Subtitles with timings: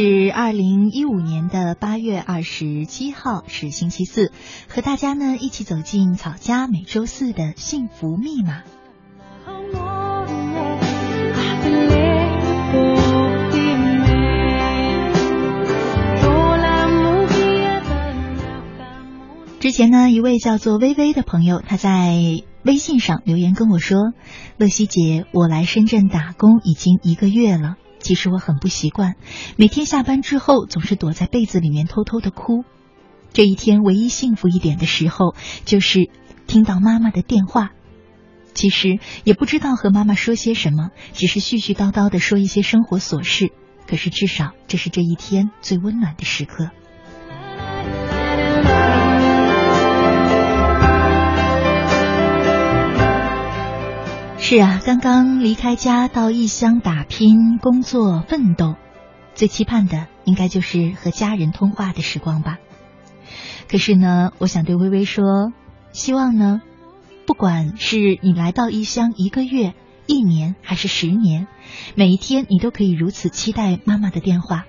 [0.00, 4.30] 是二零一五年的八月二十七号，是星期四，
[4.68, 8.62] 和大家呢一起走进草家每周四的幸福密码。
[19.58, 22.14] 之前呢，一位叫做微微的朋友，他在
[22.62, 24.12] 微信上留言跟我说
[24.58, 29.16] ：“乐西姐，我来深圳打工已经一个月了。”其实我很不习惯，
[29.56, 32.64] 每天下班之后总是躲在被子里面偷偷的哭。
[33.32, 36.08] 这一天唯一幸福一点的时候，就是
[36.46, 37.70] 听到妈妈的电话。
[38.54, 43.52] 其实也不知道和妈妈说些什么，只是絮絮叨叨的说一些生活琐事。
[43.86, 46.70] 可是至少这是这一天最温暖的时刻。
[54.50, 58.76] 是啊，刚刚离开家到异乡打拼、工作、奋斗，
[59.34, 62.58] 最期盼的应该就是和家人通话的时光吧。
[63.68, 65.52] 可是呢，我想对微微说，
[65.92, 66.62] 希望呢，
[67.26, 69.74] 不管是你来到异乡一个月、
[70.06, 71.46] 一年还是十年，
[71.94, 74.64] 每一天你都可以如此期待妈妈的电话，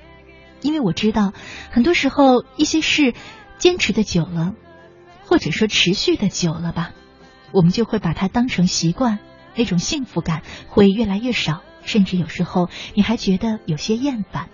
[0.61, 1.31] 因为我知道，
[1.71, 3.13] 很多时候一些事
[3.57, 4.55] 坚持的久了，
[5.23, 6.91] 或者说持续的久了吧，
[7.53, 9.19] 我们就会把它当成习惯。
[9.55, 14.49] 那种幸福感会越来越少，甚至有时候你还觉得有些厌烦。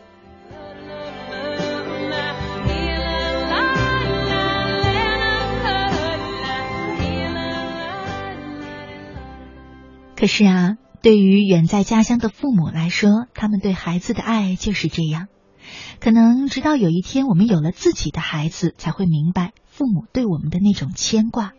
[10.18, 15.28] 可是啊，对于远在家乡的父母来说，他们对孩子的爱就是这样。
[16.00, 21.52] 可能直到有一天我们有了自己的孩子，才会明白父母对我们的那种牵挂。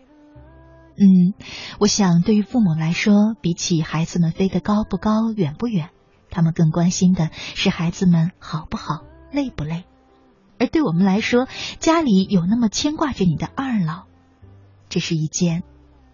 [0.98, 1.34] 嗯，
[1.78, 5.90] 我想对于父母来说，比起孩子们飞得高不高、远不远，
[6.30, 9.84] 他们更关心的是孩子们好不好、累不累。
[10.58, 11.48] 而对我们来说，
[11.80, 14.04] 家里有那么牵挂着你的二老，
[14.88, 15.64] 这是一件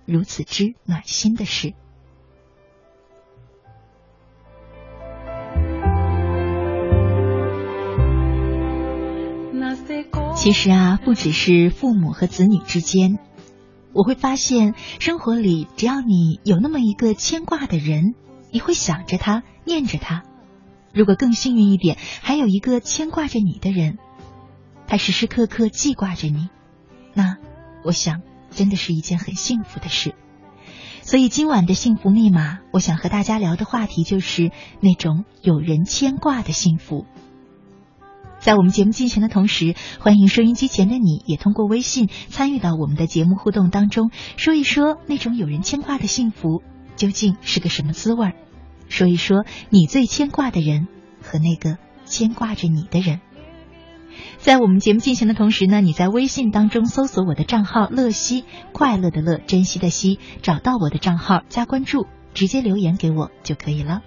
[0.05, 1.75] 如此之暖心的事。
[10.35, 13.21] 其实啊，不只是父母和子女之间。
[13.95, 18.15] 我会发现，生活里只要你有那么一个牵挂的人，
[18.51, 20.23] 你会想着他，念着他。
[20.95, 23.99] 如果更幸运一点，还有一个牵挂着你的人，
[24.87, 26.49] 他时时刻刻记挂着你，
[27.15, 27.37] 那
[27.85, 30.15] 我想真的是一件很幸福的事。
[31.03, 37.07] 所以今晚的幸福密码，我想和大家聊的话题就是那种有人牵挂的幸福。
[38.43, 46.61] 在我们节目进行的同时，欢迎收音机前的你也通过微信参与到我们的节目互动当中，说一说那种有人牵挂的幸福
[46.97, 48.33] 究竟是个什么滋味儿，
[48.89, 50.89] 说一说你最牵挂的人
[51.23, 53.21] 和那个牵挂着你的人。
[54.39, 58.45] 在我们节目进行的同时呢，你在微信当中搜索我的账号“乐西”，
[58.75, 64.03] 快乐的乐，珍惜的惜，找到我的账号加关注，直接留言给我就可以了。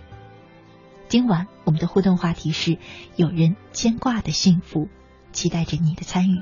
[1.07, 2.77] 今晚我们的互动话题是
[3.15, 4.89] 有人牵挂的幸福，
[5.31, 6.41] 期待着你的参与。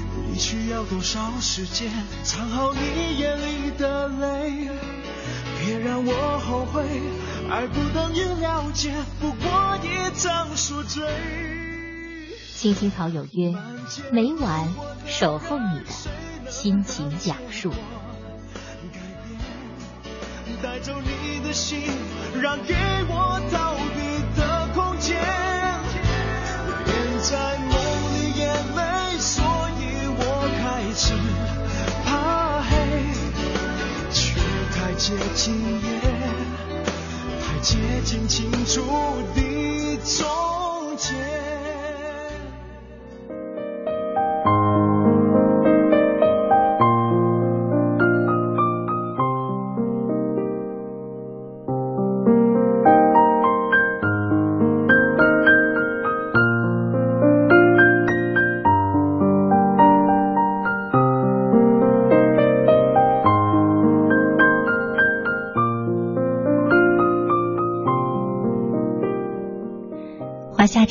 [0.27, 1.91] 你需要多少时间
[2.23, 4.69] 藏好你眼里的泪？
[5.63, 6.83] 别让我后悔，
[7.49, 9.87] 爱不等于了解，不过一
[10.17, 11.03] 场宿醉。
[12.55, 13.53] 青青草有约，
[14.11, 14.73] 每晚
[15.07, 15.85] 守候你的
[16.49, 17.71] 心情讲述。
[20.61, 21.79] 带走你的心，
[22.39, 22.75] 让给
[23.07, 25.19] 我逃避的空间。
[35.01, 35.99] 接近也，
[37.41, 38.83] 太接近，清楚
[39.33, 41.40] 的终结。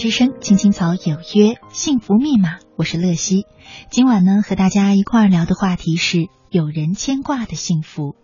[0.01, 3.45] 之声，青青草有约，幸福密码，我是乐西。
[3.91, 8.17] 今晚呢，和大家一块儿聊的话题是有人牵挂的幸福。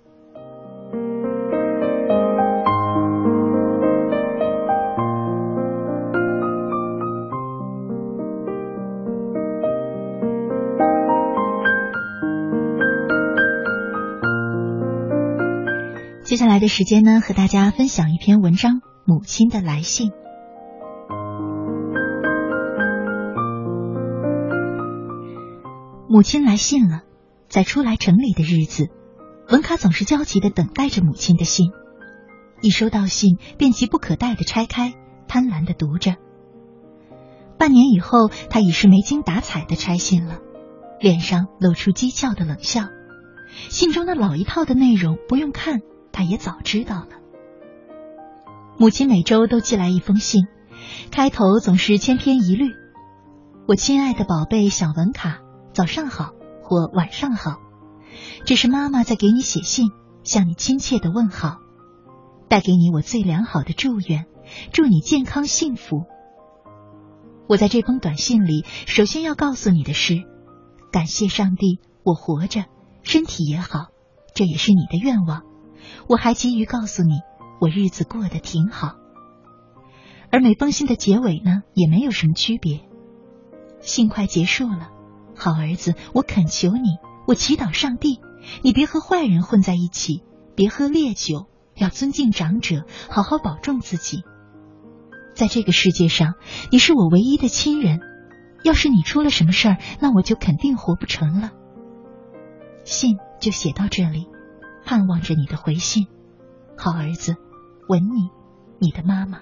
[16.25, 20.09] 接下来的时间呢，和大家分享一篇文章《母亲的来信》。
[26.09, 27.03] 母亲来信了，
[27.49, 28.91] 在初来城里的日子，
[29.49, 31.73] 文卡总是焦急的等待着母亲的信。
[32.61, 34.95] 一收到信，便急不可待的拆开，
[35.27, 36.15] 贪婪的读着。
[37.59, 40.39] 半年以后，他已是没精打采的拆信了，
[41.01, 42.85] 脸上露出讥诮的冷笑。
[43.69, 45.81] 信中的老一套的内容不用看，
[46.13, 47.09] 他也早知道了。
[48.79, 50.47] 母亲每周都寄来一封信，
[51.11, 52.71] 开头总是千篇一律
[53.67, 55.41] ：“我亲爱的宝贝小文卡。”
[55.77, 57.61] 早上好，或晚上好，
[58.47, 59.91] 这是妈妈在给你写信，
[60.25, 61.59] 向你亲切的问好，
[62.49, 64.25] 带给你我最良好的祝愿，
[64.73, 66.07] 祝你健康幸福。
[67.47, 70.25] 我在这封短信里，首先要告诉你的是，
[70.91, 72.65] 感谢上帝，我活着，
[73.03, 73.89] 身体也好，
[74.35, 75.43] 这也是你的愿望。
[76.09, 77.21] 我还急于告诉你，
[77.61, 78.95] 我日子过得挺好。
[80.31, 82.81] 而每封信的结尾呢，也没有什么区别，
[83.83, 84.93] 信快结束了。
[85.37, 88.21] 好儿子，我恳求你，我祈祷上帝，
[88.63, 90.23] 你别和坏人混在一起，
[90.55, 94.23] 别喝烈酒，要尊敬长者，好好保重自己。
[95.35, 96.35] 在这个世界上，
[96.73, 98.01] 你是我唯一的亲人，
[98.65, 101.51] 要是你出了什么事儿，那我就肯定活不成了。
[102.85, 104.29] 信就写到这里，
[104.85, 106.07] 盼望着你的回信。
[106.79, 107.37] 好儿子，
[107.89, 108.31] 吻你，
[108.79, 109.41] 你的妈妈。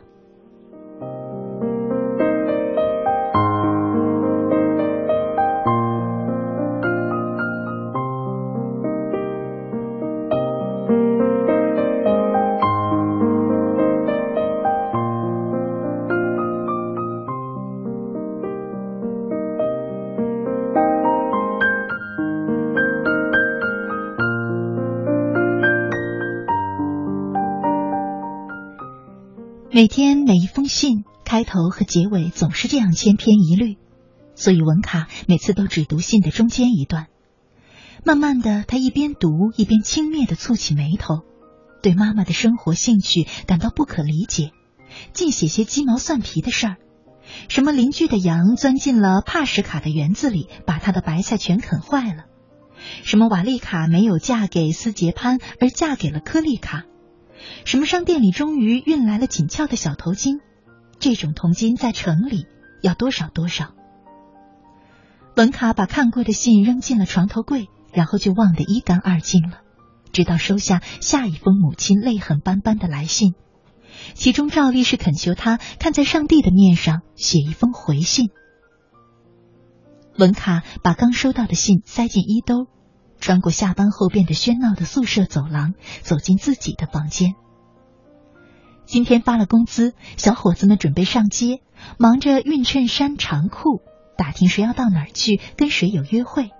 [29.74, 33.76] 每天每一封信开头和结尾总是这样千篇一律，
[34.36, 37.08] 所以文卡每次都只读信的中间一段。
[38.04, 41.22] 慢慢的，他一边读一边轻蔑的蹙起眉头，
[41.82, 44.52] 对妈妈的生活兴趣感到不可理解，
[45.12, 46.76] 尽写些鸡毛蒜皮的事儿，
[47.48, 52.26] 什么邻居的羊钻进了帕什卡的园子里，把他的白菜全啃坏了；
[53.02, 56.84] 什么瓦丽卡没有嫁给斯杰潘，而嫁给了科利卡。
[57.64, 60.40] 什么商店里终于运来了紧俏的小头巾？
[60.98, 62.46] 这种铜金在城里
[62.82, 63.74] 要多少多少？
[65.36, 69.58] 文卡把看过的信扔进了床头柜，然后就忘得一干二净了，
[70.12, 73.34] 直到收下下一封母亲泪痕斑斑的来信，
[74.14, 78.30] 其中照例是恳求他看在上帝的面上写一封回信。
[80.16, 82.68] 文卡把刚收到的信塞进衣兜。
[83.24, 87.32] 穿过下班后变得喧闹的宿舍走廊，走进自己的房间。
[88.84, 91.62] 今天发了工资，小伙子们准备上街，
[91.98, 93.80] 忙着熨衬衫、长裤，
[94.18, 96.50] 打听谁要到哪儿去，跟谁有约会。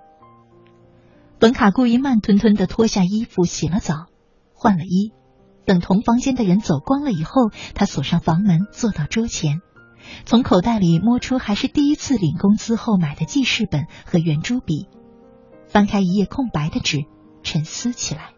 [1.37, 4.07] 本卡故意慢吞吞的脱下衣服，洗了澡，
[4.55, 5.13] 换了衣，
[5.67, 9.59] 等同房间的人走光了以后，他锁上房门，坐到桌前，
[10.25, 14.87] 从口袋里摸出还是第一次领工资后买的记事本和圆珠笔。
[15.75, 17.03] 翻开一页空白的纸，
[17.43, 18.29] 沉思起来。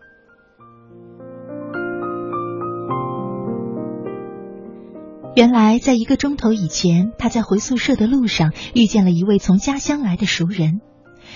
[5.36, 10.82] 原来，在一个钟头以前，他在回宿舍的路上遇见了一位从家乡来的熟人，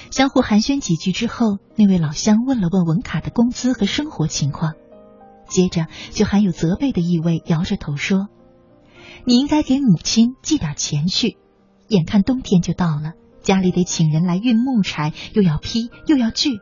[0.09, 4.73] 相互寒暄几句之后，那位老乡问了问文卡的工资和生活情况，
[5.47, 8.27] 接着就含有责备的意味，摇着头说
[9.23, 11.37] ：“你应该给母亲寄点钱去，
[11.89, 16.59] 眼看冬天就到了。”家里得请人来运木柴，又要劈又要锯。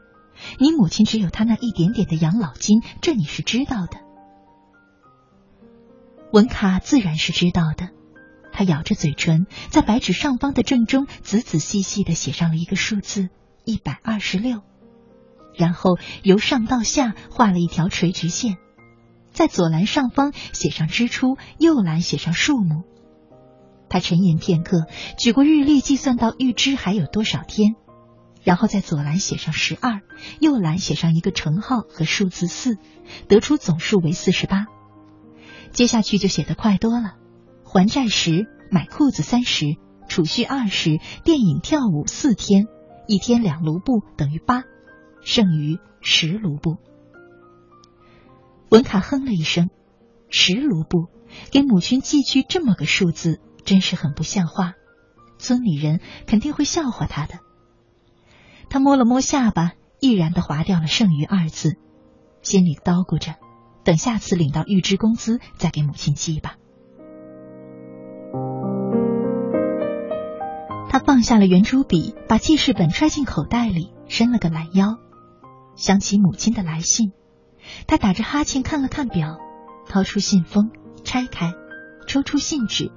[0.57, 3.99] 你母亲只有她那一点点的养老金，这你是知道的。
[6.31, 7.89] 文卡自然是知道的，
[8.51, 13.29] 他咬着嘴唇，在白纸上方的正中仔仔细细的写上了一个数字
[13.65, 14.61] 一百二十六，
[15.55, 18.57] 然后由上到下画了一条垂直线，
[19.31, 22.83] 在左栏上方写上支出，右栏写上数目。
[23.89, 24.85] 他沉吟片刻，
[25.17, 27.75] 举过日历计算到预支还有多少天，
[28.43, 30.01] 然后在左栏写上十二，
[30.39, 32.77] 右栏写上一个乘号和数字四，
[33.27, 34.67] 得出总数为四十八。
[35.71, 37.15] 接下去就写得快多了。
[37.63, 39.65] 还债十，买裤子三十，
[40.07, 42.65] 储蓄二十，电影跳舞四天，
[43.07, 44.63] 一天两卢布等于八，
[45.21, 46.77] 剩余十卢布。
[48.69, 49.69] 文卡哼了一声，
[50.29, 51.09] 十卢布
[51.51, 54.73] 给母亲寄去这么个数字，真是很不像话。
[55.37, 57.39] 村里人肯定会笑话他的。
[58.69, 61.77] 他摸了摸下巴，毅然的划掉了“剩余”二字，
[62.41, 63.35] 心里叨咕着，
[63.83, 66.55] 等下次领到预支工资再给母亲寄吧。
[70.89, 74.97] 他放下了圆珠笔，把记事本揣进口袋里，伸了个懒腰。
[75.75, 77.13] 想起母亲的来信，
[77.87, 79.37] 他打着哈欠看了看表，
[79.87, 80.71] 掏出信封，
[81.03, 81.53] 拆开，
[82.07, 82.91] 抽出信纸。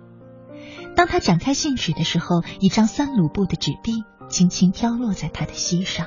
[0.94, 6.06] 当他展开信纸的时候，一张三卢布的纸币轻轻飘落在他的膝上。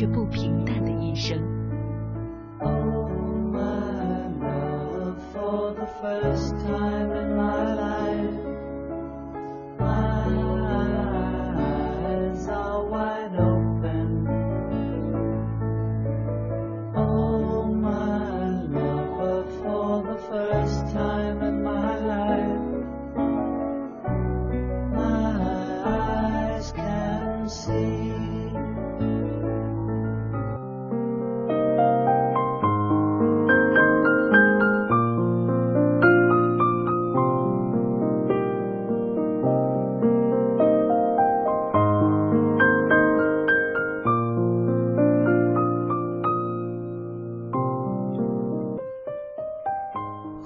[0.00, 1.59] 却不平淡的一生。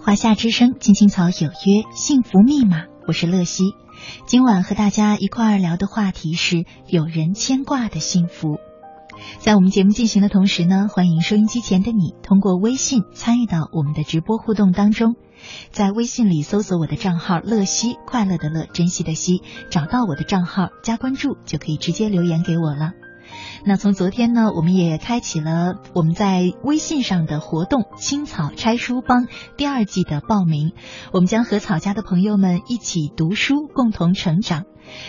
[0.04, 3.74] 华夏之声，青青草有约，幸福密码，我是乐西。
[4.26, 8.58] 今晚和大家一块儿聊的话题是有人牵挂的幸福。
[9.38, 15.16] 在我们节目进行的同时呢，欢迎收音机前的你通过微信参与到我们的直播互动当中。
[15.70, 19.40] 在微信里搜索我的账号“乐西”，快乐的乐，珍惜的惜，
[19.70, 22.92] 找到我的账号加关注，就可以直接留言给我了。
[23.64, 30.72] 那从昨天呢，我们也开启了我们在微信上的活动“青草拆书帮”第二季的报名。
[31.12, 34.64] 我们将和草家的朋友们一起读书，共同成长。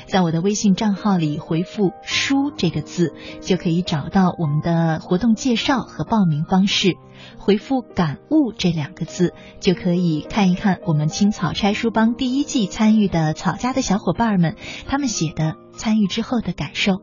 [0.07, 6.95] 在我的微信账号里回复“书”这个字，就可以找到我们的活动介绍和报名方式。
[7.37, 14.55] 回复“感悟”这两个字，就可以看一看我们青草拆书帮第一季参与的草家的小伙伴们
[14.87, 17.01] 他们写的参与之后的感受。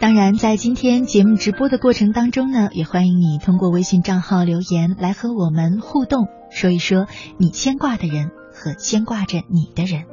[0.00, 10.04] 当然，在今天节目直播的过程当中呢，也欢迎你通过微信账号留言来和我们互动，说一说你牵挂的人和牵挂着你的人。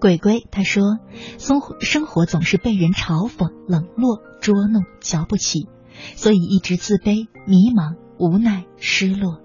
[0.00, 0.98] 鬼鬼他说
[1.38, 5.68] ：“生活生活总是被人嘲讽、冷落、捉弄、瞧不起，
[6.16, 9.42] 所以一直自卑、迷茫、无奈、失落，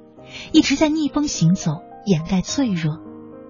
[0.54, 2.98] 一直在逆风行走，掩盖脆弱。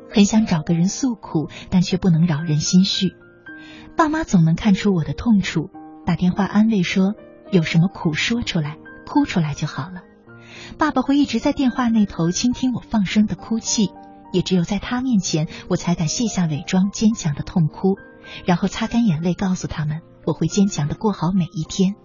[0.09, 3.13] 很想找个人诉苦，但却不能扰人心绪。
[3.99, 5.69] 爸妈总能看出我的痛处，
[6.05, 7.15] 打电话安慰说：
[7.51, 10.03] 有什么苦说出来，哭出来就好了。
[10.77, 13.91] 爸爸会一直在电话那头倾听我放声的哭泣。”
[14.31, 17.97] 也只有在他面前，我才敢卸下伪装，坚强的痛哭，
[18.45, 21.95] 然后擦干眼泪，告诉他们我会坚强的过好每一天。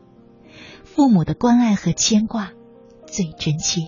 [0.83, 2.50] 父母的关爱和牵挂
[3.07, 3.83] 最真切。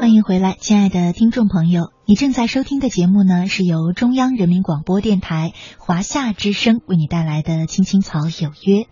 [0.00, 8.82] 欢迎回来，亲爱的听众朋友，你正在收听的节目呢，是由中央人民广播电台华夏之声为你带来的《青青草有约》，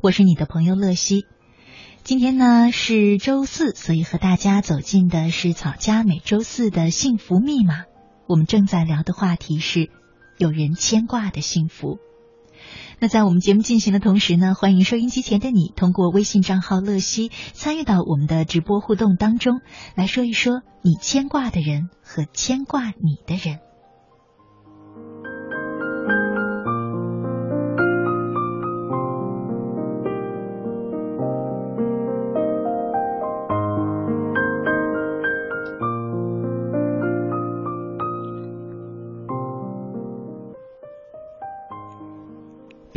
[0.00, 1.24] 我是你的朋友乐西。
[2.04, 7.86] 今天呢是周四，所以和大家走进的是草家每周四的幸福密码。
[8.28, 9.90] 我们正在聊的话题是
[10.38, 11.98] 有人牵挂的幸福。
[13.02, 19.62] 那在我们节目进行的同时呢，欢迎收音机前的你通过微信账号乐西参与到我们的直播互动当中，
[19.94, 23.60] 来说一说你牵挂的人和牵挂你的人。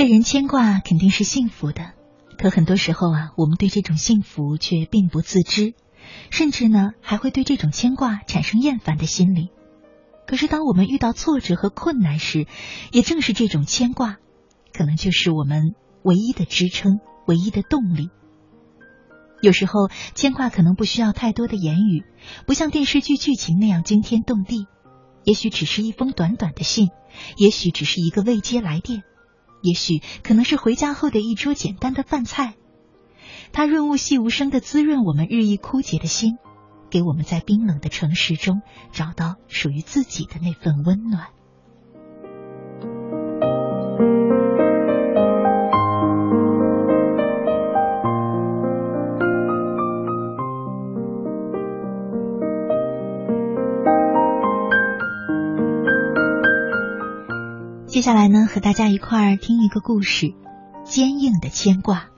[0.03, 1.93] 被人牵挂肯定是幸福的，
[2.37, 5.75] 可很多时候啊，我们对这种幸福却并不自知，
[6.29, 9.47] 甚至呢还会对这种牵挂产生厌烦的心理。
[10.27, 12.47] 可是当我们遇到挫折和困难时，
[12.91, 14.17] 也正是这种牵挂，
[14.73, 18.09] 可能就是我们唯一的支撑、唯一的动力。
[19.41, 22.03] 有时候牵挂可能不需要太多的言语，
[22.45, 24.67] 不像电视剧剧情那样惊天动地，
[25.23, 26.89] 也许只是一封短短的信，
[27.37, 29.03] 也许只是一个未接来电。
[29.63, 32.55] 也许可能是回家后的一桌简单的饭菜，
[33.53, 36.37] 它润物细无声的滋润我们日益枯竭的心，
[36.89, 41.29] 给我们在冰冷的城市中找到属于自己的那份温暖。
[58.03, 60.33] 下来呢，和大家一块儿听一个故事：
[60.83, 62.09] 坚硬的牵挂。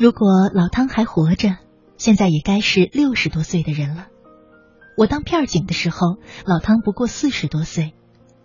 [0.00, 1.50] 如果老汤还活着，
[1.98, 4.08] 现在也该是六十多岁的人了。
[4.96, 7.94] 我当片儿警的时候，老汤不过四十多岁，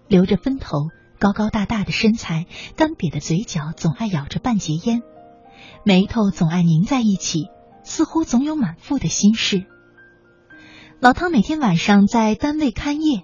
[0.08, 5.02] 留着分头，高高大大的身材，干瘪的嘴角总爱咬着半截烟，
[5.84, 7.48] 眉头总爱拧在一起，
[7.82, 9.66] 似乎总有满腹的心事。
[11.00, 13.22] 老汤每天晚上在单位看夜，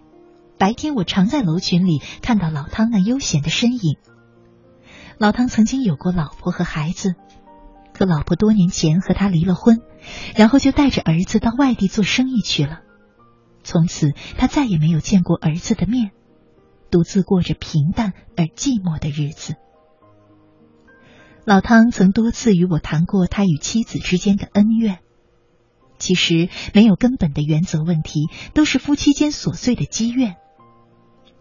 [0.59, 3.97] 白天我常在楼群里看到老汤那悠闲的身影。
[5.17, 7.15] 老汤曾经有过老婆和孩子，
[7.91, 9.81] 可老婆多年前和他离了婚，
[10.35, 12.81] 然后就带着儿子到外地做生意去了。
[13.63, 16.11] 从此他再也没有见过儿子的面，
[16.91, 19.55] 独自过着平淡而寂寞的日子。
[21.43, 24.99] 老汤曾多次与我谈过他与妻子之间的恩怨。
[26.03, 30.35] 其实没有根本的原则问题，都是夫妻间琐碎的积怨。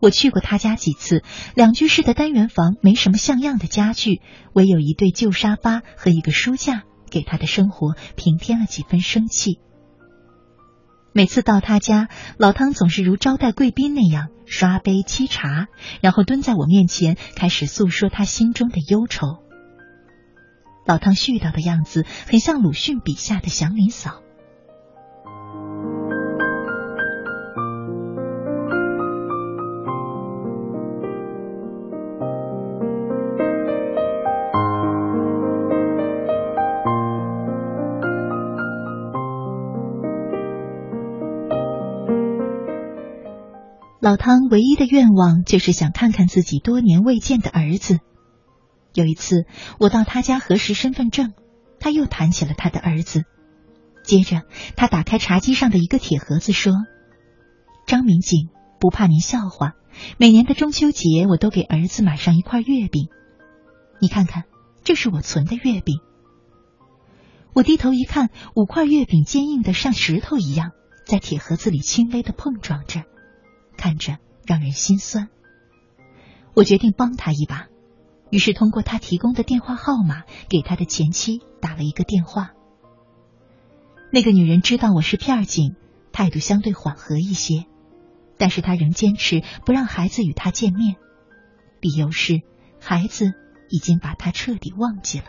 [0.00, 1.24] 我去过他家几次，
[1.56, 4.20] 两居室的单元房没什么像样的家具，
[4.52, 9.58] 唯有一对旧沙发和一个书架，给他的生活平添了几分生气。
[11.12, 15.66] 每次到他家，老汤总是如招待贵宾那样刷杯沏茶，
[16.00, 19.42] 然后蹲在我面前开始诉说他心中的忧愁。
[20.86, 24.21] 老汤絮叨的样子，很像鲁迅笔下的祥林嫂。
[44.12, 47.98] 老汤唯一的愿望就是想看看自己多年未见的儿子。
[48.92, 49.46] 有一次，
[49.78, 51.32] 我到他家核实身份证，
[51.80, 53.22] 他又谈起了他的儿子。
[54.04, 54.42] 接着，
[54.76, 56.74] 他打开茶几上的一个铁盒子，说
[57.88, 59.76] ：“张民警，不怕您笑话，
[60.18, 63.08] 每年的中秋节我都给儿子买上一块月饼。
[63.98, 64.44] 你看看，
[64.84, 66.00] 这是我存的月饼。”
[67.56, 70.72] 我低头一看，五块月饼坚硬的像石头一样，
[71.06, 73.04] 在铁盒子里轻微的碰撞着。
[73.82, 75.28] 看着让人心酸，
[76.54, 77.66] 我决定帮他一把，
[78.30, 82.52] 于是通过他提供的电话号码给他的前妻打了一个电话。
[84.12, 85.74] 那个女人知道我是片警，
[86.12, 87.64] 态度相对缓和一些，
[88.38, 90.94] 但是她仍坚持不让孩子与他见面，
[91.80, 92.42] 理由是
[92.80, 93.32] 孩子
[93.68, 95.24] 已经把他彻底忘记了。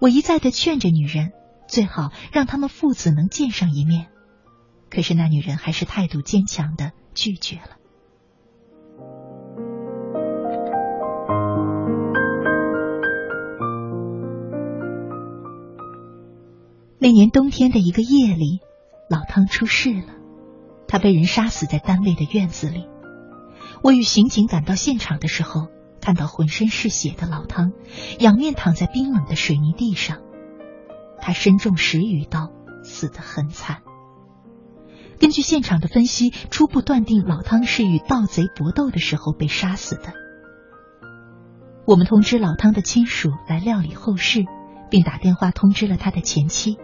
[0.00, 1.30] 我一再的劝着女人，
[1.68, 4.08] 最好让他们父子能见上一面，
[4.90, 7.76] 可是那女人还是态度坚强的拒绝了。
[17.02, 18.60] 那年冬天的一个夜里，
[19.08, 20.14] 老汤出事了，
[20.86, 22.86] 他被人杀死在单位的院子里。
[23.82, 25.68] 我与刑警赶到现场的时候，
[26.02, 27.72] 看到浑身是血的老汤，
[28.18, 30.18] 仰面躺在冰冷的水泥地上。
[31.22, 32.52] 他身中十余刀，
[32.84, 33.82] 死得很惨。
[35.20, 40.14] 根据现场的分析，初步断定老汤是与盗贼搏斗的时候被杀死的。
[41.84, 44.44] 我们通知老汤的亲属来料理后事，
[44.90, 46.78] 并打电话通知了他的前妻。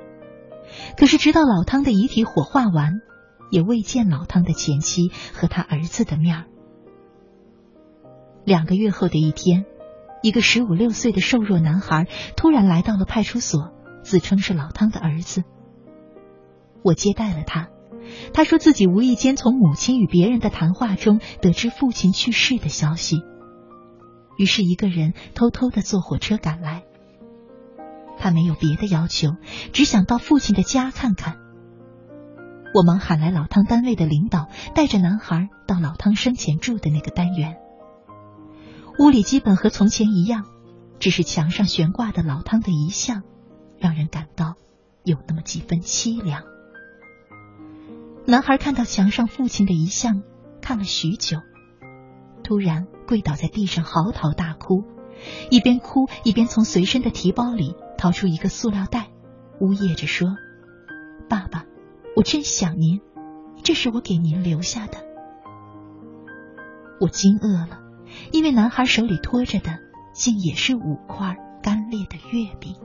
[0.98, 3.00] 可是，直到老汤的遗体火化完，
[3.50, 6.44] 也未见老汤的前妻和他儿子的面儿。
[8.44, 9.64] 两个月后的一天，
[10.22, 13.72] 一个十五六岁的瘦弱男孩突然来到了派出所，
[14.02, 15.42] 自称是老汤的儿子。
[16.82, 17.70] 我接待了他，
[18.32, 23.16] 他说自己无意间从母亲与别人的谈话中得知父亲去世的消息，
[24.38, 26.84] 于是一个人偷偷的坐火车赶来。
[28.18, 29.36] 他没有别的要求，
[29.72, 31.36] 只想到父亲的家看看。
[32.74, 37.56] 我忙喊来老汤单位的领导，带着男孩到老汤生前住的那个单元。
[38.98, 40.44] 屋里基本和从前一样，
[40.98, 43.22] 只是墙上悬挂的老汤的遗像，
[43.78, 44.54] 让人感到
[45.04, 46.42] 有那么几分凄凉。
[48.28, 50.22] 男孩看到墙上父亲的遗像，
[50.60, 51.38] 看了许久，
[52.42, 54.84] 突然跪倒在地上嚎啕大哭，
[55.48, 57.76] 一边哭一边从随身的提包里。
[57.98, 59.08] 掏出一个塑料袋，
[59.58, 60.28] 呜咽着说
[61.30, 61.64] ：“爸爸，
[62.14, 63.00] 我真想您，
[63.62, 64.98] 这是我给您留下的。”
[67.00, 67.80] 我惊愕了，
[68.32, 69.78] 因为男孩手里托着的，
[70.12, 72.76] 竟也是五块干裂的月饼。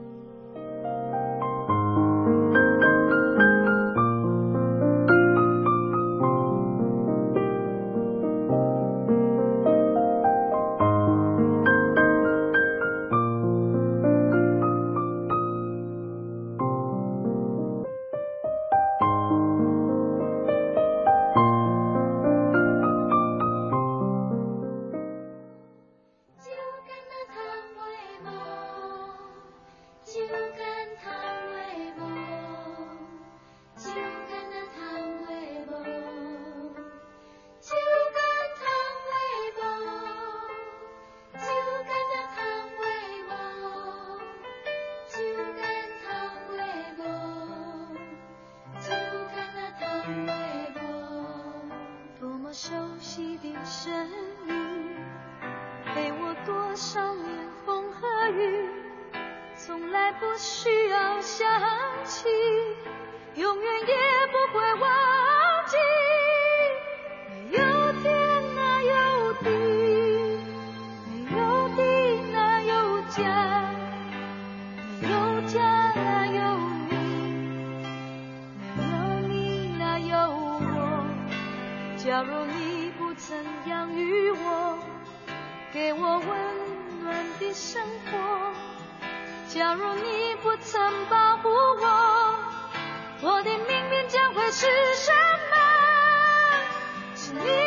[82.22, 84.78] 假如你不曾养育我
[85.72, 88.52] 给我温暖的生活
[89.48, 92.38] 假如你不曾保护我
[93.22, 95.10] 我的命运将会是什
[95.50, 95.56] 么？
[97.16, 97.61] 是你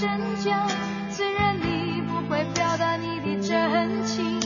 [0.00, 0.08] 真
[0.44, 0.64] 假
[1.10, 4.40] 虽然你不会表达你的真情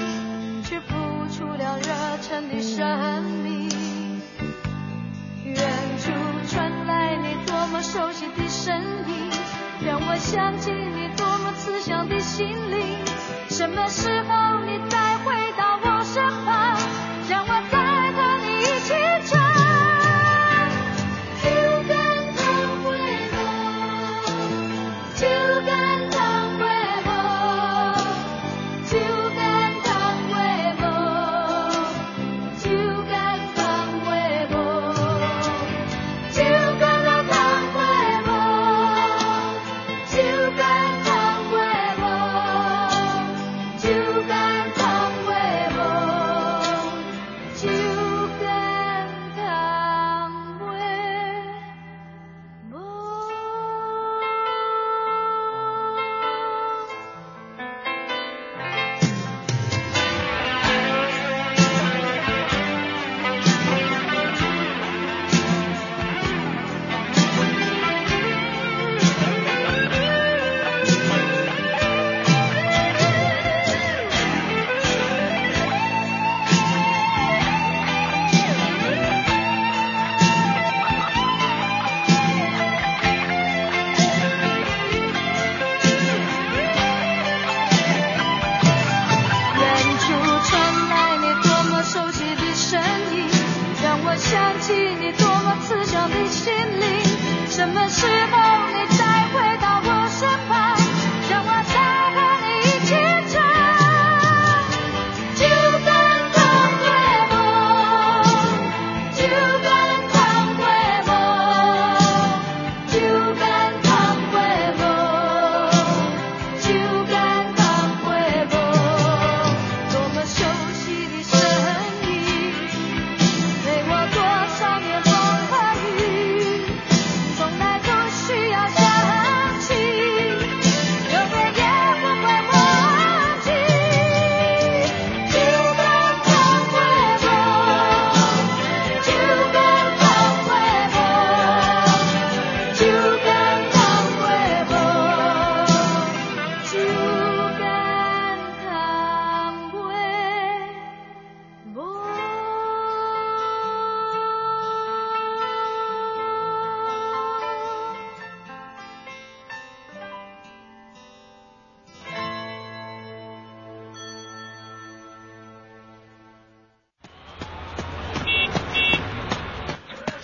[0.64, 0.94] 却付
[1.28, 1.92] 出了热
[2.22, 3.68] 忱的生命。
[5.44, 5.59] 远
[5.98, 6.11] 处
[6.48, 8.74] 传来你多么熟悉的声
[9.07, 9.30] 音
[9.84, 12.96] 让我想起你多么慈祥的心灵。
[13.50, 14.62] 什么时候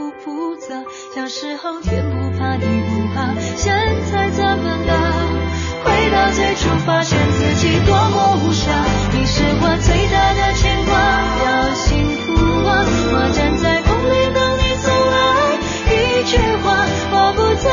[0.00, 0.82] 不复杂。
[1.14, 3.70] 小时候天不怕地不怕，现
[4.10, 4.92] 在怎么了？
[5.84, 8.64] 回到最初，发现自己多么无暇。
[9.12, 10.92] 你是我最大的牵挂，
[11.44, 11.84] 要幸
[12.24, 12.32] 福
[12.66, 12.70] 啊！
[13.12, 15.18] 我站在风里等你送来
[15.92, 15.94] 一
[16.24, 16.32] 句
[16.62, 16.64] 话，
[17.12, 17.68] 我不在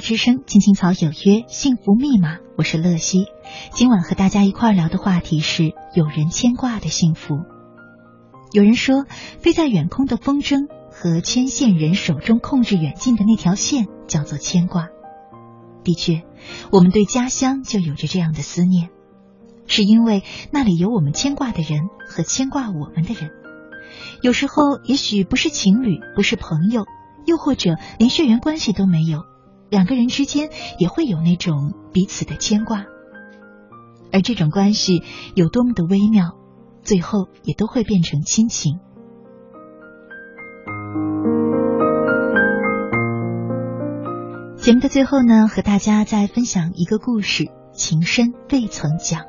[0.00, 3.26] 之声，青青草有约，幸福密码，我是乐西。
[3.72, 7.34] 今晚和大家一块聊的话题是有人牵挂的幸福。
[8.50, 9.04] 有人说，
[9.40, 14.88] 飞在远空的风筝和牵线人手中控制远近的那条线叫做牵挂。
[15.84, 16.22] 的确，
[16.72, 18.88] 我们对家乡就有着这样的思念，
[19.66, 23.30] 是因为那里有我们牵挂的人和牵挂我们的人。
[24.22, 26.86] 有时候，也许不是情侣，不是朋友，
[27.26, 29.24] 又或者连血缘关系都没有。
[29.70, 32.84] 两个人之间也会有那种彼此的牵挂，
[34.12, 35.02] 而这种关系
[35.34, 36.36] 有多么的微妙，
[36.82, 38.80] 最后也都会变成亲情。
[44.56, 49.24] 节目的最后呢，和大家再分享一个故事，情深未曾讲。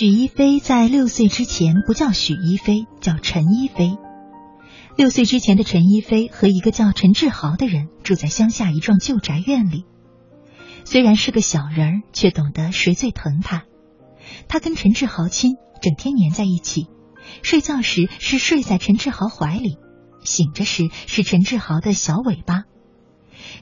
[0.00, 3.98] 许一飞在六岁之前不叫许一飞，叫陈一飞。
[4.96, 9.84] 六岁之前的陈一飞和一个叫陈志豪的人住在乡下一幢旧宅院里。
[10.86, 13.64] 虽然是个小人儿，却懂得谁最疼他。
[14.48, 16.86] 他跟陈志豪亲，整天黏在一起。
[17.42, 19.76] 睡觉时是睡在陈志豪怀里，
[20.24, 22.62] 醒着时是陈志豪的小尾巴。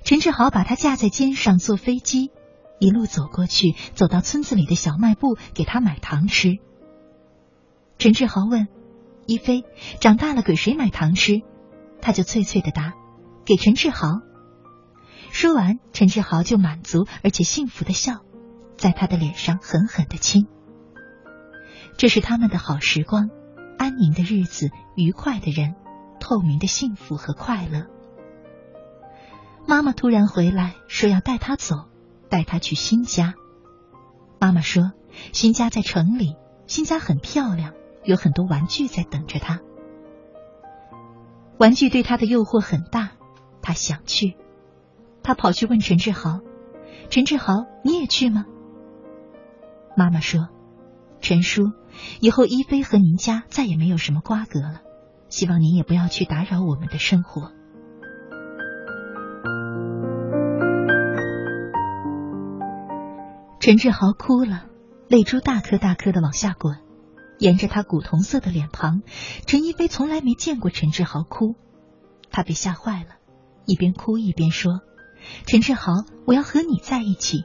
[0.04, 2.30] 陈志豪把他架在肩上坐飞机。
[2.78, 6.58] 一路走过去，走到村子里的小卖部，给他买糖吃。
[7.98, 8.68] 陈志豪问
[9.26, 9.64] ：“一飞，
[10.00, 11.42] 长大了给谁买糖吃？”
[12.00, 12.94] 他就脆脆的答
[13.44, 14.20] ：“给陈志豪。”
[15.30, 18.20] 说完，陈志豪就满足而且幸福的笑，
[18.76, 20.46] 在他的脸上狠狠的亲。
[21.96, 23.28] 这是他们的好时光，
[23.76, 25.74] 安宁的日子，愉快的人，
[26.20, 27.86] 透明的幸福和快乐。
[29.66, 31.88] 妈妈突然回来，说要带他走。
[32.30, 33.34] 带他去新家。
[34.40, 34.92] 妈妈说，
[35.32, 37.74] 新家在城里，新家很漂亮，
[38.04, 39.60] 有很多玩具在等着他。
[41.58, 43.10] 玩具对他的诱惑很大，
[43.62, 44.36] 他想去。
[45.22, 46.40] 他跑去问陈志豪
[47.10, 48.46] ：“陈志豪，你也去吗？”
[49.96, 50.48] 妈妈说
[51.20, 51.72] ：“陈叔，
[52.20, 54.82] 以后一飞和您家再也没有什么瓜葛了，
[55.28, 57.52] 希望您也不要去打扰我们的生活。”
[63.68, 64.64] 陈志豪哭了，
[65.08, 66.78] 泪珠大颗大颗的往下滚。
[67.38, 69.02] 沿着他古铜色的脸庞，
[69.44, 71.54] 陈一飞从来没见过陈志豪哭，
[72.30, 73.16] 他被吓坏了，
[73.66, 74.80] 一边哭一边说
[75.46, 75.92] ：“陈志豪，
[76.24, 77.44] 我要和你在一起。”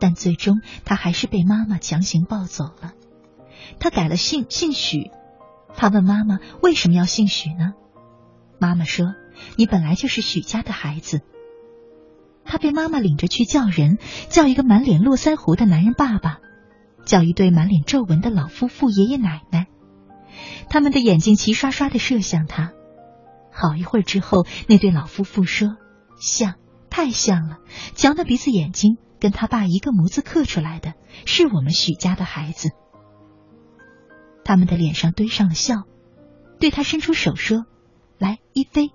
[0.00, 2.94] 但最终他还是被妈妈强行抱走了。
[3.78, 5.12] 他改了姓，姓许。
[5.76, 7.74] 他问妈妈为什么要姓许呢？
[8.58, 9.14] 妈妈说
[9.54, 11.20] ：“你本来就是许家的孩子。”
[12.44, 16.38] 他被妈妈领着去叫人，叫一个满脸络腮胡的男人爸爸，
[17.04, 19.66] 叫一对满脸皱纹的老夫妇爷爷奶奶。
[20.68, 22.72] 他们的眼睛齐刷刷的射向他。
[23.50, 25.76] 好一会儿之后，那对老夫妇说
[26.20, 26.54] ：“像，
[26.90, 27.58] 太像了，
[27.94, 32.70] 强的鼻子眼睛，跟他爸一个模子刻出来的，是我们许家的孩子。”
[34.44, 35.84] 他们的脸上堆上了笑，
[36.58, 37.64] 对他伸出手说
[38.18, 38.90] ：“来，一飞。”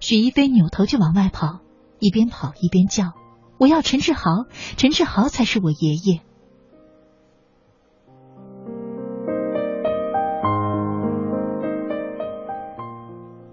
[0.00, 1.60] 许一飞扭头就往外跑，
[2.00, 3.12] 一边跑一边叫
[3.58, 4.46] ：“我要陈志豪，
[4.76, 6.20] 陈志豪才是我爷爷。”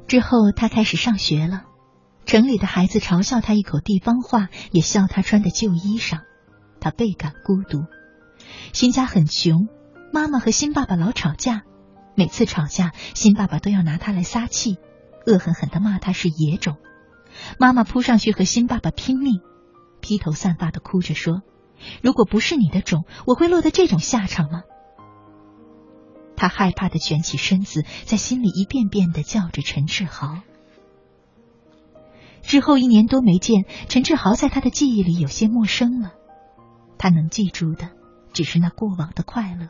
[0.07, 1.65] 之后，他开始上学了。
[2.25, 6.21] 城里的孩子嘲笑他一口地方话，也笑他穿的旧衣裳。
[6.79, 7.83] 他倍感孤独。
[8.71, 9.67] 新家很穷，
[10.13, 11.63] 妈妈和新爸爸老吵架。
[12.15, 14.77] 每次吵架，新爸爸都要拿他来撒气，
[15.25, 16.77] 恶狠狠的骂他是野种。
[17.59, 19.41] 妈妈扑上去和新爸爸拼命，
[20.01, 21.41] 披头散发的哭着说
[22.01, 24.61] ：“如果不是你的种，我会落得这种下场吗？”
[26.35, 30.39] 他害怕的卷起身子，在心里一遍遍的叫着陈志豪。
[32.43, 36.13] 之后一年多没见，陈志豪在他的记忆里有些陌生了。
[36.97, 37.89] 他能记住的，
[38.33, 39.69] 只是那过往的快乐。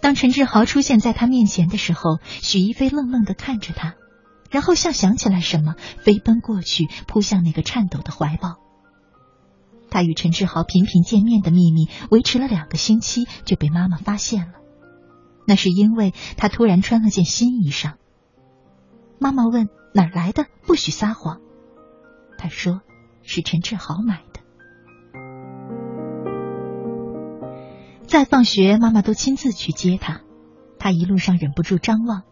[0.00, 3.96] 当陈志豪出现在他面前的时候，许一飞愣愣的看着他，
[4.50, 8.56] 然后像想起来什么，飞奔过去，扑向那个颤抖的怀抱。
[9.90, 14.52] 他与陈志豪频频见面的秘密，维持了两个星期，就被妈妈发现了。
[15.46, 17.94] 那是因为他突然穿了件新衣裳。
[19.18, 21.40] 妈妈问哪儿来的，不许撒谎。
[22.36, 22.82] 他说
[23.22, 24.40] 是陈志豪买的。
[28.06, 30.20] 再放学，妈妈都亲自去接他。
[30.78, 32.22] 他一路上忍不住张望，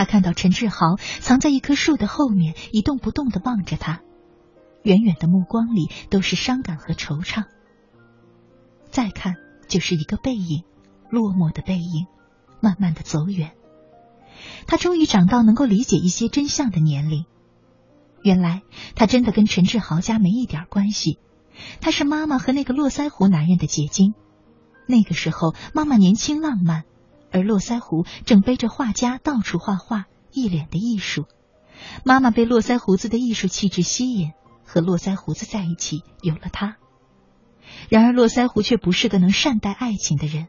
[0.00, 4.00] 他看到陈志豪藏在一棵树的后面，一动不动的望着他，
[4.82, 7.44] 远远的目光里都是伤感和惆怅。
[8.90, 9.34] 再看，
[9.68, 10.64] 就是一个背影，
[11.10, 12.06] 落寞的背影。
[12.60, 13.52] 慢慢的走远，
[14.66, 17.26] 他终于长到能够理解一些真相的年龄。
[18.22, 18.62] 原来
[18.94, 21.18] 他真的跟陈志豪家没一点关系，
[21.82, 24.14] 他是妈妈和那个络腮胡男人的结晶。
[24.86, 26.84] 那个时候妈妈年轻浪漫，
[27.32, 31.26] 而络腮胡正背着画家到处画画，一脸的艺术。
[32.04, 34.32] 妈妈被络腮胡子的艺术气质吸引，
[34.64, 36.76] 和络腮胡子在一起，有了他。
[37.88, 40.48] 然而络腮胡却不是个能善待爱情的人。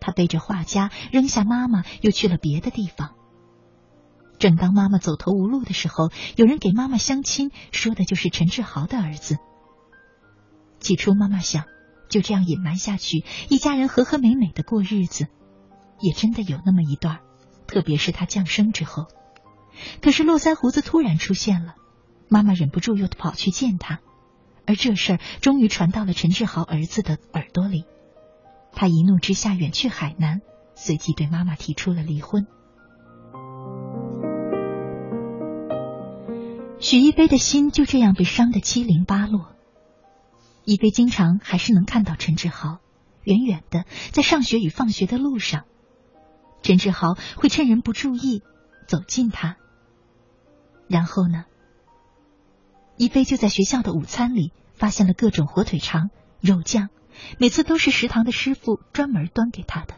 [0.00, 3.14] 他背着画家，扔下妈妈，又去了别的地方。
[4.38, 9.36] 正当妈妈走投无路的时候，有人给妈妈相亲，说的就是陈志豪的儿子。
[10.80, 11.64] 起初，妈妈想
[12.08, 15.28] 就这样隐瞒下去，一家人和和美美的过日子，
[16.02, 17.20] 也真的有那么一段。
[17.66, 19.06] 特别是他降生之后，
[20.02, 21.74] 可是络腮胡子突然出现了，
[22.28, 24.00] 妈妈忍不住又跑去见他，
[24.66, 27.84] 而这事儿终于传到了陈志豪儿子的耳朵里。
[28.74, 30.42] 他一怒之下远去海南，
[30.74, 32.46] 随即对妈妈提出了离婚。
[36.78, 39.54] 许一飞的心就这样被伤得七零八落。
[40.64, 42.78] 一飞经常还是能看到陈志豪，
[43.22, 45.64] 远远的在上学与放学的路上，
[46.62, 48.42] 陈志豪会趁人不注意
[48.86, 49.56] 走近他。
[50.88, 51.44] 然后呢，
[52.96, 56.10] 一飞就在学校的午餐里发现了各种火腿肠、
[56.40, 56.88] 肉酱。
[57.38, 59.94] 每次都是食堂的师傅专门端给他的。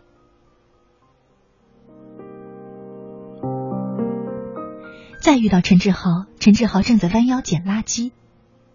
[5.20, 8.10] 再遇到陈志豪，陈志豪正在弯腰捡垃圾，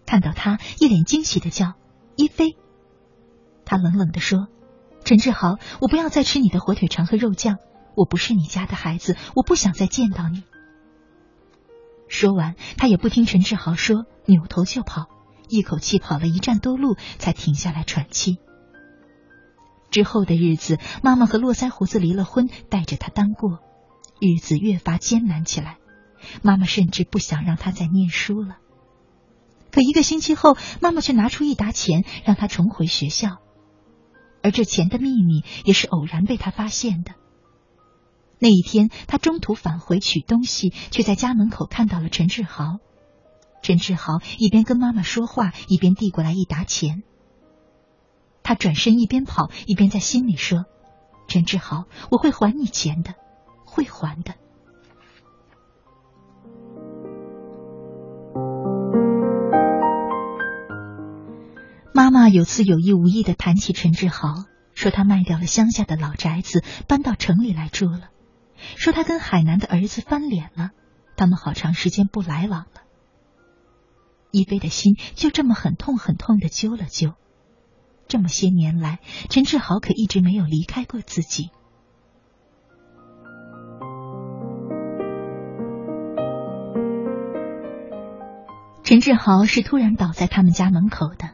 [0.06, 1.74] 看到他一脸惊喜的叫
[2.16, 2.56] ：“一飞！”
[3.66, 4.48] 他冷冷的说
[5.04, 7.58] ：“陈志豪，我不要再吃你的火腿肠和肉酱，
[7.96, 10.42] 我不是你家的孩子，我不想再见到你。”
[12.08, 15.06] 说完，他也不听陈志豪说，扭头就跑。
[15.48, 18.38] 一口气跑了一站多路，才停下来喘气。
[19.90, 23.58] 之后的日子，妈妈和络腮胡子离了婚，带着他单过，
[24.20, 25.78] 日子越发艰难起来。
[26.42, 28.58] 妈妈甚至不想让他再念书了。
[29.72, 33.38] 可一个星期后，妈妈却拿出一沓钱，让他重回学校。
[34.42, 37.14] 而这钱的秘密也是偶然被他发现的。
[38.42, 42.78] 那一天，他中途返回取东西，却在家门口看到了陈志豪。
[43.62, 47.02] 陈志豪一边跟妈妈说话，一边递过来一沓钱。
[48.42, 50.64] 他转身一边跑，一边在心里说
[51.28, 53.14] ：“陈志豪，我会还你钱的，
[53.66, 54.32] 会还的。”
[61.92, 64.28] 妈妈有次有意无意的谈起陈志豪，
[64.72, 68.08] 说他卖掉了乡下的老宅子，搬到城里来住了，
[68.76, 70.70] 说他跟海南的儿子翻脸了，
[71.16, 72.82] 他们好长时间不来往了。
[74.30, 77.14] 一飞的心就这么很痛很痛的揪了揪。
[78.06, 78.98] 这么些年来，
[79.28, 81.50] 陈志豪可一直没有离开过自己。
[88.82, 91.30] 陈志豪是突然倒在他们家门口的，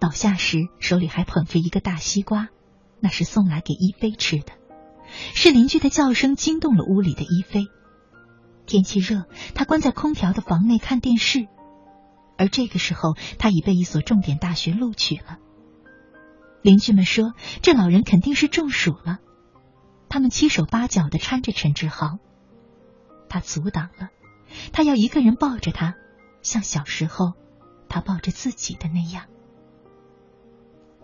[0.00, 2.48] 倒下时手里还捧着一个大西瓜，
[2.98, 4.52] 那是送来给一飞吃的。
[5.34, 7.66] 是邻居的叫声惊动了屋里的一菲。
[8.66, 11.48] 天气热，他关在空调的房内看电视，
[12.36, 15.38] 而这个时候他已被一所重点大学录取了。
[16.60, 17.32] 邻居们说，
[17.62, 19.18] 这老人肯定是中暑了，
[20.08, 22.18] 他们七手八脚的搀着陈志豪，
[23.28, 24.10] 他阻挡了，
[24.72, 25.94] 他要一个人抱着他，
[26.42, 27.32] 像小时候
[27.88, 29.26] 他抱着自己的那样。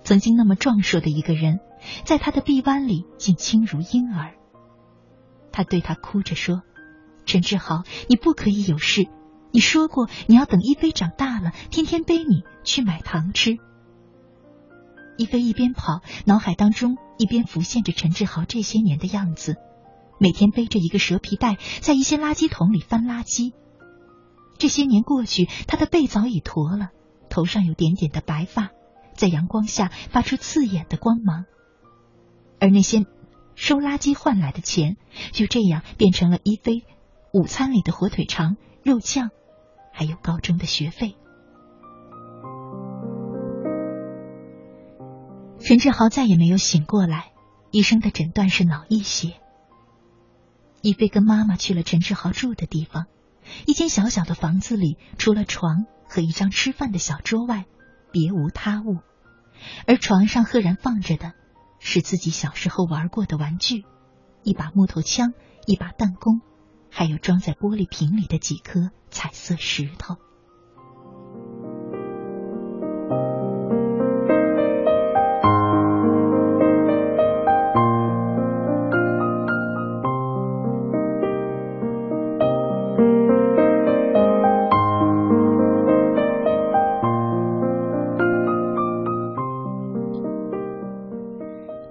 [0.03, 1.61] 曾经那么壮硕的一个人，
[2.05, 4.35] 在他的臂弯里竟轻如婴儿。
[5.53, 6.63] 他对他哭着说
[7.27, 9.07] ：“陈志豪，你不可以有事。
[9.53, 13.59] 你说过你要等一菲长大了，天天背你去买糖吃。”
[15.17, 19.55] 一飞一边跑，脑海当中一边浮现着陈志豪这些年的样子：
[20.19, 23.53] 每天背着一个蛇皮袋，在一些垃圾桶里翻垃圾。
[24.59, 26.89] 这些年过去，他的背早已驼了，
[27.31, 28.71] 头上有点点的白发，
[29.15, 31.45] 在阳光下发出刺眼的光芒。
[32.65, 33.05] 而那些
[33.57, 34.97] 收垃圾换来的钱，
[35.33, 36.83] 就这样变成了一菲
[37.31, 39.29] 午餐里的火腿肠、肉酱，
[39.93, 41.15] 还有高中的学费。
[45.61, 47.33] 陈志豪再也没有醒过来，
[47.71, 49.35] 医生的诊断是脑溢血。
[50.81, 53.05] 一菲跟妈妈去了陈志豪住的地方，
[53.67, 57.67] 一间小小的房子里，除了床和一张吃饭的小桌外，
[58.11, 59.01] 别无他物。
[59.87, 61.35] 而床上赫然放着的
[61.87, 63.85] 是自己小时候玩过的玩具：
[64.43, 65.35] 一把木头枪，
[65.67, 66.41] 一把弹弓，
[66.91, 70.17] 还有装在玻璃瓶里的几颗彩色石头。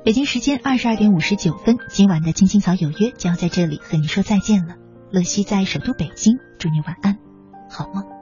[0.04, 4.76] 北京时间二十二点五十九分，今晚的《青青草有约》就要在这里和你说再见了。
[5.12, 7.18] 乐西在首都北京，祝你晚安，
[7.70, 8.12] 好梦。